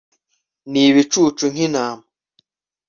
Nibicucu 0.71 1.45
nkintama 1.51 2.03